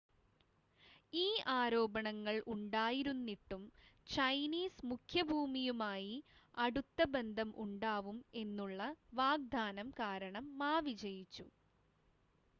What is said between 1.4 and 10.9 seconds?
ആരോപണങ്ങൾ ഉണ്ടായിരുന്നിട്ടും ചൈനീസ് മുഖ്യഭൂമിയുമായി അടുത്ത ബന്ധം ഉണ്ടാവും എന്നുള്ള വാഗ്ദാനം കാരണം മാ